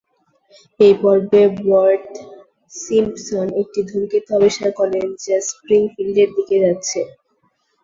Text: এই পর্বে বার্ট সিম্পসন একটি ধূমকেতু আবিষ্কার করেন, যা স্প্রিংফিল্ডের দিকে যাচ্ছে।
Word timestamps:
এই 0.79 0.93
পর্বে 1.01 1.41
বার্ট 1.61 2.09
সিম্পসন 2.75 3.47
একটি 3.61 3.79
ধূমকেতু 3.89 4.29
আবিষ্কার 4.37 4.71
করেন, 4.79 5.05
যা 5.23 5.37
স্প্রিংফিল্ডের 5.49 6.29
দিকে 6.37 6.55
যাচ্ছে। 6.63 6.99